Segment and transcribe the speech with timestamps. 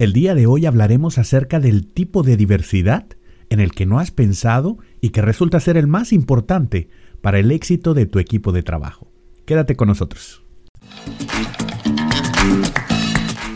[0.00, 3.04] El día de hoy hablaremos acerca del tipo de diversidad
[3.50, 6.88] en el que no has pensado y que resulta ser el más importante
[7.20, 9.12] para el éxito de tu equipo de trabajo.
[9.44, 10.42] Quédate con nosotros.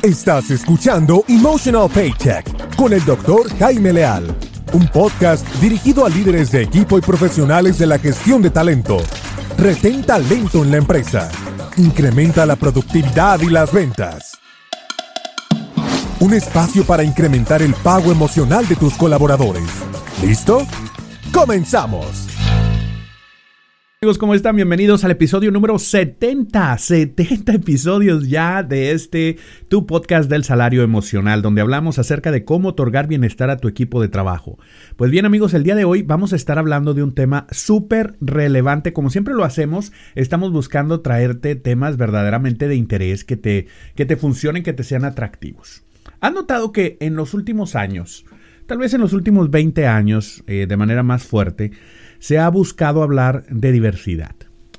[0.03, 4.27] Estás escuchando Emotional Paycheck con el doctor Jaime Leal,
[4.75, 8.99] un podcast dirigido a líderes de equipo y profesionales de la gestión de talento.
[9.57, 11.31] Retén talento en la empresa.
[11.79, 14.44] Incrementa la productividad y las ventas
[16.25, 19.63] un espacio para incrementar el pago emocional de tus colaboradores.
[20.23, 20.67] ¿Listo?
[21.31, 22.29] ¡Comenzamos!
[24.01, 24.57] Amigos, ¿cómo están?
[24.57, 26.79] Bienvenidos al episodio número 70.
[26.79, 29.37] 70 episodios ya de este
[29.69, 34.01] tu podcast del salario emocional, donde hablamos acerca de cómo otorgar bienestar a tu equipo
[34.01, 34.59] de trabajo.
[34.97, 38.17] Pues bien, amigos, el día de hoy vamos a estar hablando de un tema súper
[38.23, 38.95] relevante.
[38.95, 44.17] Como siempre lo hacemos, estamos buscando traerte temas verdaderamente de interés que te, que te
[44.17, 45.85] funcionen, que te sean atractivos.
[46.25, 48.25] ¿Has notado que en los últimos años,
[48.65, 51.73] tal vez en los últimos 20 años, eh, de manera más fuerte,
[52.19, 54.35] se ha buscado hablar de diversidad?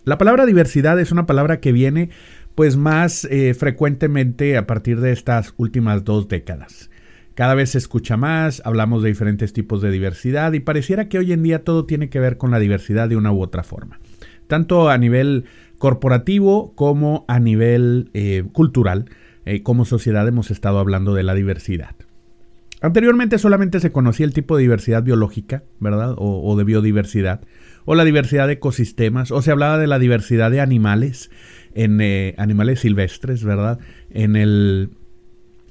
[0.05, 2.09] La palabra diversidad es una palabra que viene
[2.55, 6.89] pues más eh, frecuentemente a partir de estas últimas dos décadas.
[7.35, 11.31] Cada vez se escucha más, hablamos de diferentes tipos de diversidad y pareciera que hoy
[11.31, 13.99] en día todo tiene que ver con la diversidad de una u otra forma,
[14.47, 15.45] tanto a nivel
[15.77, 19.05] corporativo como a nivel eh, cultural.
[19.45, 21.95] Eh, como sociedad hemos estado hablando de la diversidad.
[22.81, 26.15] Anteriormente solamente se conocía el tipo de diversidad biológica, ¿verdad?
[26.17, 27.41] O, de biodiversidad,
[27.85, 31.31] o la diversidad de ecosistemas, o se hablaba de la diversidad de animales,
[31.73, 33.79] en eh, animales silvestres, ¿verdad?
[34.09, 34.91] En el,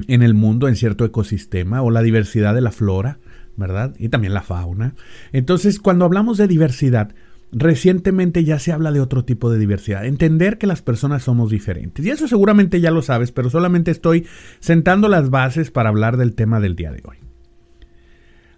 [0.09, 3.19] en el mundo, en cierto ecosistema, o la diversidad de la flora,
[3.57, 3.95] ¿verdad?
[3.99, 4.95] Y también la fauna.
[5.33, 7.15] Entonces, cuando hablamos de diversidad,
[7.57, 12.05] Recientemente ya se habla de otro tipo de diversidad, entender que las personas somos diferentes.
[12.05, 14.27] Y eso seguramente ya lo sabes, pero solamente estoy
[14.59, 17.19] sentando las bases para hablar del tema del día de hoy.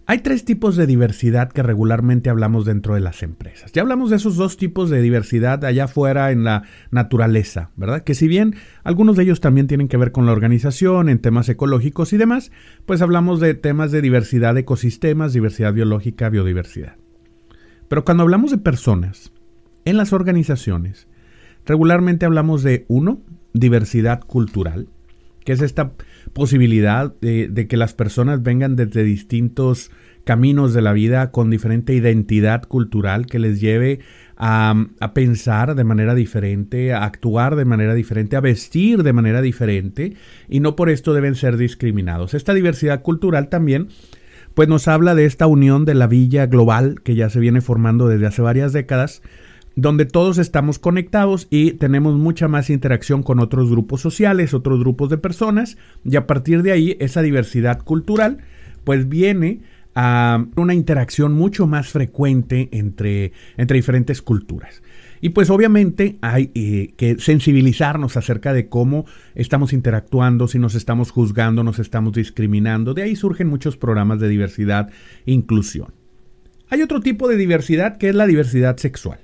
[0.08, 3.72] Hay tres tipos de diversidad que regularmente hablamos dentro de las empresas.
[3.72, 6.62] Ya hablamos de esos dos tipos de diversidad allá afuera en la
[6.92, 8.04] naturaleza, ¿verdad?
[8.04, 8.54] Que si bien
[8.84, 12.52] algunos de ellos también tienen que ver con la organización, en temas ecológicos y demás,
[12.86, 16.94] pues hablamos de temas de diversidad de ecosistemas, diversidad biológica, biodiversidad.
[17.88, 19.32] Pero cuando hablamos de personas
[19.84, 21.06] en las organizaciones,
[21.64, 23.20] regularmente hablamos de, uno,
[23.52, 24.88] diversidad cultural,
[25.44, 25.92] que es esta
[26.32, 29.90] posibilidad de, que las personas vengan desde distintos
[30.24, 34.00] caminos de la vida con diferente identidad cultural que les lleve
[34.36, 34.74] a,
[35.14, 40.14] pensar de manera diferente, a actuar de manera diferente, a vestir de manera diferente
[40.48, 42.34] y no por esto deben ser discriminados.
[42.34, 43.88] Esta diversidad cultural también
[44.56, 48.08] pues nos habla de esta unión de la villa global que ya se viene formando
[48.08, 49.20] desde hace varias décadas,
[49.74, 55.10] donde todos estamos conectados y tenemos mucha más interacción con otros grupos sociales, otros grupos
[55.10, 58.38] de personas, y a partir de ahí esa diversidad cultural
[58.84, 59.60] pues viene
[59.94, 64.80] a una interacción mucho más frecuente entre, entre diferentes culturas.
[65.20, 71.10] Y pues obviamente hay eh, que sensibilizarnos acerca de cómo estamos interactuando, si nos estamos
[71.10, 72.94] juzgando, nos estamos discriminando.
[72.94, 74.90] De ahí surgen muchos programas de diversidad
[75.24, 75.94] e inclusión.
[76.68, 79.20] Hay otro tipo de diversidad que es la diversidad sexual.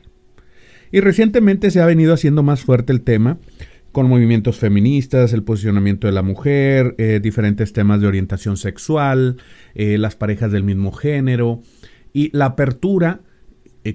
[0.91, 3.39] Y recientemente se ha venido haciendo más fuerte el tema
[3.93, 9.37] con movimientos feministas, el posicionamiento de la mujer, eh, diferentes temas de orientación sexual,
[9.75, 11.61] eh, las parejas del mismo género
[12.15, 13.21] y la apertura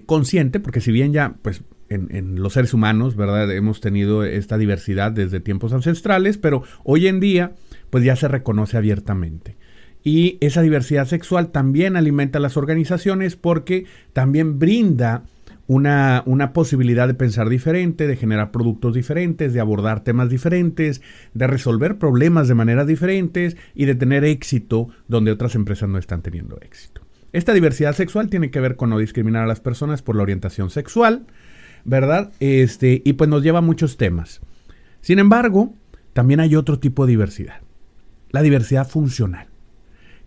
[0.06, 3.52] consciente, porque si bien ya pues en, los seres humanos, ¿verdad?
[3.52, 7.54] Hemos tenido esta diversidad desde tiempos ancestrales, pero hoy en día,
[7.90, 9.58] pues ya se reconoce abiertamente.
[10.04, 15.24] Y esa diversidad sexual también alimenta a las organizaciones porque también brinda
[15.68, 21.02] una, una, posibilidad de pensar diferente, de generar productos diferentes, de abordar temas diferentes,
[21.34, 26.22] de resolver problemas de maneras diferentes y de tener éxito donde otras empresas no están
[26.22, 27.02] teniendo éxito.
[27.34, 30.70] Esta diversidad sexual tiene que ver con no discriminar a las personas por la orientación
[30.70, 31.28] sexual,
[31.86, 32.32] ¿verdad?
[32.40, 34.42] Este, y pues nos lleva a muchos temas.
[35.02, 35.74] Sin embargo,
[36.14, 37.62] también hay otro tipo de diversidad,
[38.32, 39.48] la diversidad funcional,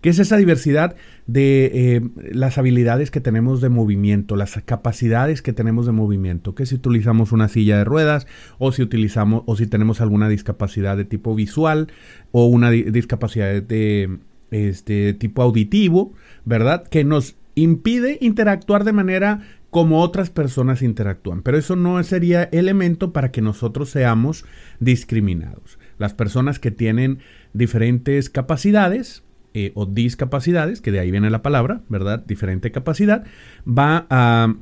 [0.00, 2.00] que es esa diversidad de eh,
[2.32, 7.32] las habilidades que tenemos de movimiento, las capacidades que tenemos de movimiento, que si utilizamos
[7.32, 8.26] una silla de ruedas
[8.58, 11.88] o si utilizamos o si tenemos alguna discapacidad de tipo visual
[12.32, 14.19] o una discapacidad de
[14.50, 16.14] este tipo auditivo,
[16.44, 16.85] ¿verdad?
[16.85, 21.43] Que nos impide interactuar de manera como otras personas interactúan.
[21.43, 24.44] Pero eso no sería elemento para que nosotros seamos
[24.81, 25.78] discriminados.
[25.99, 27.20] Las personas que tienen
[27.52, 29.22] diferentes capacidades
[29.55, 32.25] eh, o discapacidades, que de ahí viene la palabra, ¿verdad?
[32.25, 33.25] Diferente capacidad,
[33.67, 34.55] va a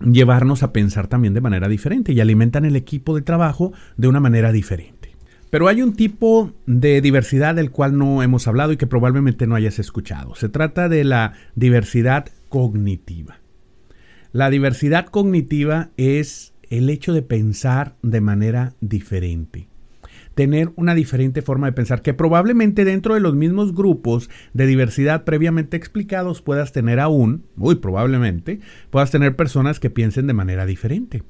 [0.00, 4.20] llevarnos a pensar también de manera diferente y alimentan el equipo de trabajo de una
[4.20, 5.14] manera diferente.
[5.50, 9.54] Pero hay un tipo de diversidad del cual no hemos hablado y que probablemente no
[9.54, 10.34] hayas escuchado.
[10.34, 13.38] Se trata de la diversidad cognitiva.
[14.36, 19.66] La diversidad cognitiva es el hecho de pensar de manera diferente
[20.34, 25.24] tener una diferente forma de pensar, que probablemente dentro de los mismos grupos de diversidad
[25.24, 28.60] previamente explicados puedas tener aún, muy probablemente,
[28.90, 31.22] puedas tener personas que piensen de manera diferente.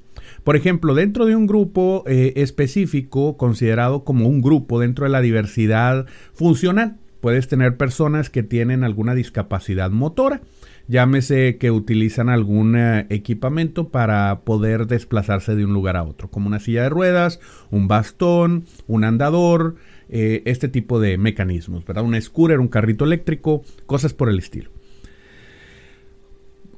[0.43, 5.21] Por ejemplo, dentro de un grupo eh, específico, considerado como un grupo dentro de la
[5.21, 10.43] diversidad funcional, puedes tener personas que tienen alguna discapacidad motora
[10.89, 16.47] llámese que utilizan algún eh, equipamiento para poder desplazarse de un lugar a otro, como
[16.47, 17.41] una silla de ruedas,
[17.71, 19.77] un bastón, un andador,
[20.09, 22.05] eh, este tipo de mecanismos, ¿verdad?
[22.05, 24.71] Un scooter, un carrito eléctrico, cosas por el estilo.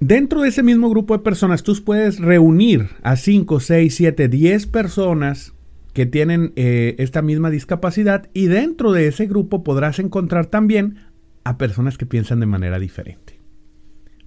[0.01, 4.67] Dentro de ese mismo grupo de personas, tú puedes reunir a 5, 6, 7, 10
[4.69, 5.55] personas
[5.93, 10.99] que tienen eh, esta misma discapacidad y dentro de ese grupo podrás encontrar también
[11.43, 13.28] a personas que piensan de manera diferente.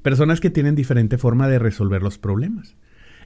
[0.02, 2.76] Personas que tienen diferente forma de resolver los problemas.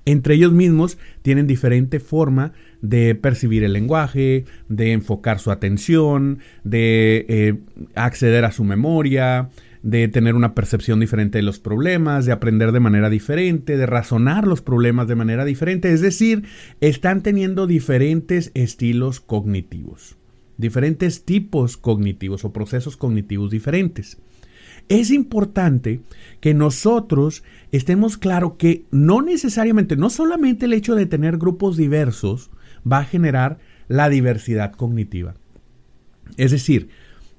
[0.06, 7.26] Entre ellos mismos tienen diferente forma de percibir el lenguaje, de enfocar su atención, de
[7.28, 7.56] eh,
[7.96, 9.50] acceder a su memoria,
[9.82, 14.48] de tener una percepción diferente de los problemas, de aprender de manera diferente, de razonar
[14.48, 15.92] los problemas de manera diferente.
[15.92, 16.44] Es decir,
[16.82, 20.18] están teniendo diferentes estilos cognitivos,
[20.58, 24.20] diferentes tipos cognitivos o procesos cognitivos diferentes.
[24.90, 26.02] Es importante
[26.40, 32.52] que nosotros estemos claro que no necesariamente, no solamente el hecho de tener grupos diversos
[32.90, 35.36] va a generar la diversidad cognitiva.
[36.38, 36.90] Es decir,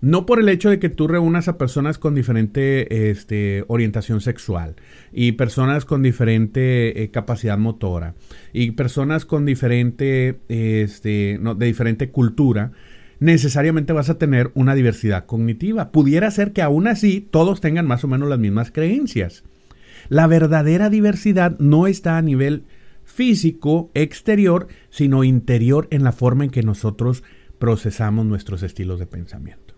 [0.00, 4.76] no por el hecho de que tú reúnas a personas con diferente este, orientación sexual
[5.12, 8.14] y personas con diferente eh, capacidad motora
[8.52, 12.72] y personas con diferente, este, no, de diferente cultura,
[13.20, 15.90] necesariamente vas a tener una diversidad cognitiva.
[15.90, 19.44] Pudiera ser que aún así todos tengan más o menos las mismas creencias.
[20.08, 22.64] La verdadera diversidad no está a nivel
[23.04, 27.22] físico, exterior, sino interior en la forma en que nosotros
[27.58, 29.74] procesamos nuestros estilos de pensamiento.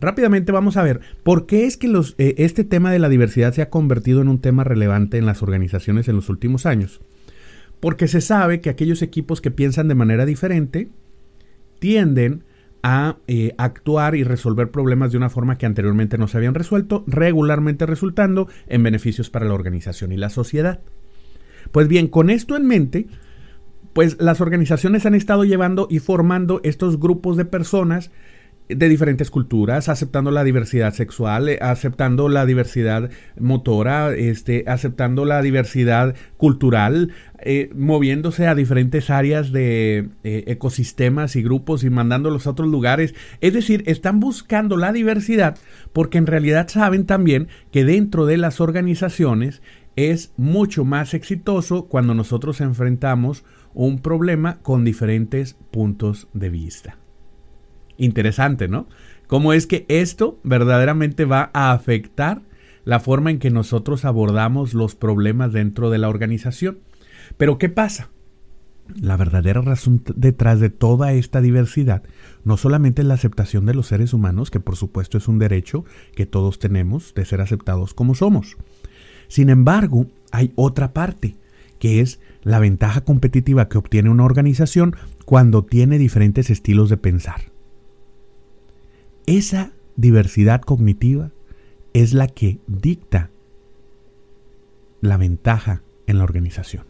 [0.00, 1.86] Rápidamente vamos a ver por qué es que
[2.18, 5.42] eh, este tema de la diversidad se ha convertido en un tema relevante en las
[5.42, 7.00] organizaciones en los últimos años.
[7.80, 10.88] Porque se sabe que aquellos equipos que piensan de manera diferente
[11.84, 12.44] tienden
[12.82, 17.04] a eh, actuar y resolver problemas de una forma que anteriormente no se habían resuelto,
[17.06, 20.80] regularmente resultando en beneficios para la organización y la sociedad.
[21.72, 23.06] Pues bien, con esto en mente,
[23.92, 28.10] pues las organizaciones han estado llevando y formando estos grupos de personas
[28.68, 35.42] de diferentes culturas, aceptando la diversidad sexual, eh, aceptando la diversidad motora, este, aceptando la
[35.42, 42.50] diversidad cultural, eh, moviéndose a diferentes áreas de eh, ecosistemas y grupos y mandándolos a
[42.50, 43.14] otros lugares.
[43.42, 45.58] Es decir, están buscando la diversidad
[45.92, 49.60] porque en realidad saben también que dentro de las organizaciones
[49.96, 53.44] es mucho más exitoso cuando nosotros enfrentamos
[53.74, 57.03] un problema con diferentes puntos de vista.
[57.96, 58.88] Interesante, ¿no?
[59.26, 62.42] ¿Cómo es que esto verdaderamente va a afectar
[62.84, 66.78] la forma en que nosotros abordamos los problemas dentro de la organización?
[67.36, 68.10] Pero ¿qué pasa?
[69.00, 72.02] La verdadera razón detrás de toda esta diversidad
[72.44, 75.86] no solamente es la aceptación de los seres humanos, que por supuesto es un derecho
[76.14, 78.58] que todos tenemos de ser aceptados como somos.
[79.28, 81.36] Sin embargo, hay otra parte,
[81.78, 87.53] que es la ventaja competitiva que obtiene una organización cuando tiene diferentes estilos de pensar.
[89.26, 91.30] Esa diversidad cognitiva
[91.94, 93.30] es la que dicta
[95.00, 96.84] la ventaja en la organización.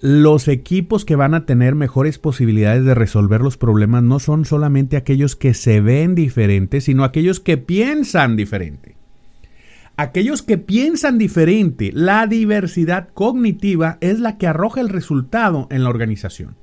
[0.00, 4.96] Los equipos que van a tener mejores posibilidades de resolver los problemas no son solamente
[4.96, 8.96] aquellos que se ven diferentes, sino aquellos que piensan diferente.
[9.96, 15.90] Aquellos que piensan diferente, la diversidad cognitiva es la que arroja el resultado en la
[15.90, 16.56] organización.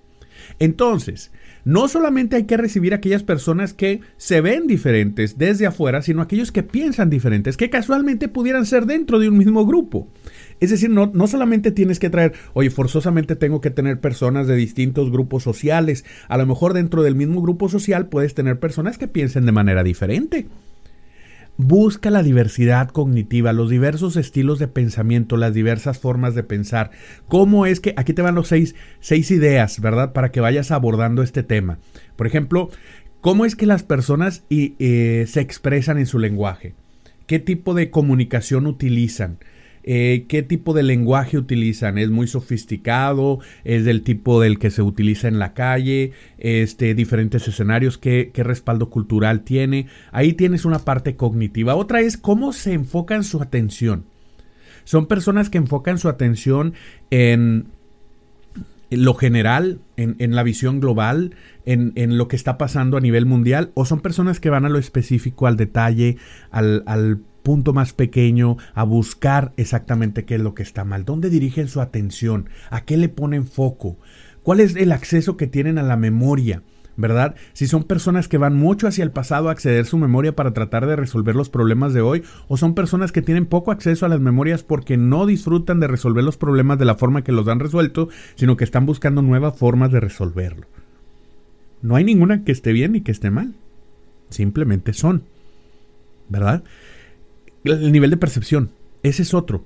[0.59, 1.31] Entonces,
[1.63, 6.21] no solamente hay que recibir a aquellas personas que se ven diferentes desde afuera, sino
[6.21, 10.07] aquellos que piensan diferentes, que casualmente pudieran ser dentro de un mismo grupo.
[10.59, 14.55] Es decir, no, no solamente tienes que traer, oye, forzosamente tengo que tener personas de
[14.55, 16.05] distintos grupos sociales.
[16.27, 19.83] A lo mejor dentro del mismo grupo social puedes tener personas que piensen de manera
[19.83, 20.47] diferente.
[21.63, 26.89] Busca la diversidad cognitiva, los diversos estilos de pensamiento, las diversas formas de pensar.
[27.27, 30.11] ¿Cómo es que, aquí te van los seis, seis ideas, ¿verdad?
[30.11, 31.77] Para que vayas abordando este tema.
[32.15, 32.71] Por ejemplo,
[33.21, 36.73] ¿cómo es que las personas eh, se expresan en su lenguaje?
[37.27, 39.37] ¿Qué tipo de comunicación utilizan?
[39.83, 41.97] Eh, qué tipo de lenguaje utilizan.
[41.97, 43.39] ¿Es muy sofisticado?
[43.63, 46.11] ¿Es del tipo del que se utiliza en la calle?
[46.37, 49.87] Este, diferentes escenarios, ¿qué, qué respaldo cultural tiene?
[50.11, 51.75] Ahí tienes una parte cognitiva.
[51.75, 54.05] Otra es cómo se enfocan su atención.
[54.83, 56.73] Son personas que enfocan su atención
[57.11, 57.67] en
[58.89, 61.35] lo general, en, la visión global,
[61.65, 64.69] en, en, lo que está pasando a nivel mundial, o son personas que van a
[64.69, 66.17] lo específico, al detalle,
[66.49, 71.29] al, al punto más pequeño, a buscar exactamente qué es lo que está mal, dónde
[71.29, 73.97] dirigen su atención, a qué le ponen foco,
[74.43, 76.63] cuál es el acceso que tienen a la memoria.
[76.97, 77.35] ¿verdad?
[77.53, 80.85] Si son personas que van mucho hacia el pasado a acceder su memoria para tratar
[80.85, 84.19] de resolver los problemas de hoy, o son personas que tienen poco acceso a las
[84.19, 88.09] memorias porque no disfrutan de resolver los problemas de la forma que los han resuelto,
[88.35, 90.67] sino que están buscando nuevas formas de resolverlo.
[91.81, 93.55] No hay ninguna que esté bien ni que esté mal.
[94.29, 95.23] Simplemente son.
[96.29, 96.63] ¿Verdad?
[97.63, 98.71] El nivel de percepción.
[99.03, 99.63] Ese es otro.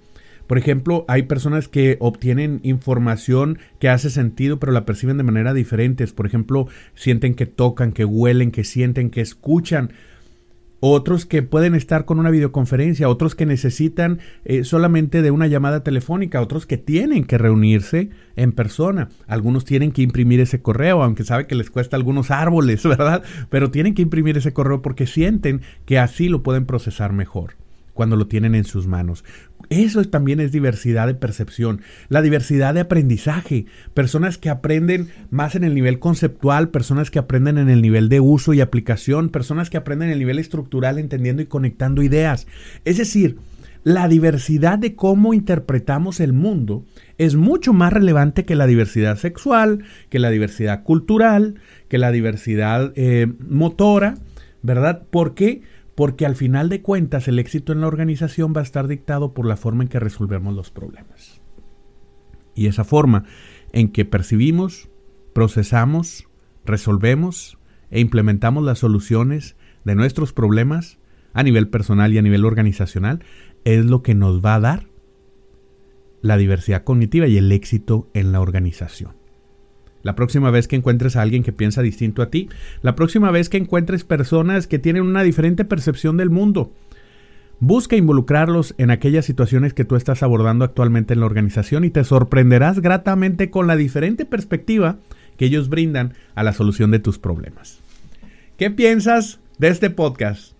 [0.47, 5.53] Por ejemplo, hay personas que obtienen información que hace sentido, pero la perciben de manera
[5.53, 6.05] diferente.
[6.07, 9.91] Por ejemplo, sienten que tocan, que huelen, que sienten, que escuchan.
[10.81, 15.83] Otros que pueden estar con una videoconferencia, otros que necesitan eh, solamente de una llamada
[15.83, 19.09] telefónica, otros que tienen que reunirse en persona.
[19.25, 23.23] Algunos tienen que imprimir ese correo, aunque sabe que les cuesta algunos árboles, ¿verdad?
[23.49, 27.55] Pero tienen que imprimir ese correo porque sienten que así lo pueden procesar mejor
[27.95, 29.25] cuando lo tienen en sus manos.
[29.69, 35.63] Eso también es diversidad de percepción, la diversidad de aprendizaje, personas que aprenden más en
[35.63, 39.77] el nivel conceptual, personas que aprenden en el nivel de uso y aplicación, personas que
[39.77, 42.45] aprenden en el nivel estructural entendiendo y conectando ideas.
[42.83, 43.37] Es decir,
[43.83, 46.85] la diversidad de cómo interpretamos el mundo
[47.17, 51.55] es mucho más relevante que la diversidad sexual, que la diversidad cultural,
[51.87, 54.15] que la diversidad eh, motora,
[54.63, 55.03] ¿verdad?
[55.09, 55.61] ¿Por qué?
[55.95, 59.45] Porque al final de cuentas el éxito en la organización va a estar dictado por
[59.45, 61.41] la forma en que resolvemos los problemas.
[62.53, 63.23] Y esa forma
[63.71, 64.89] en que percibimos,
[65.33, 66.27] procesamos,
[66.65, 67.57] resolvemos
[67.89, 70.99] e implementamos las soluciones de nuestros problemas
[71.33, 73.23] a nivel personal y a nivel organizacional
[73.63, 74.87] es lo que nos va a dar
[76.21, 79.24] la diversidad cognitiva y el éxito en la organización
[80.05, 82.47] la próxima vez que encuentres a alguien que piensa distinto a ti,
[82.83, 86.71] la próxima vez que encuentres personas que tienen una diferente percepción del mundo.
[87.59, 92.03] Busca involucrarlos en aquellas situaciones que tú estás abordando actualmente en la organización y te
[92.03, 94.99] sorprenderás gratamente con la diferente perspectiva
[95.37, 97.79] que ellos brindan a la solución de tus problemas.
[98.57, 100.54] ¿Qué piensas de este podcast?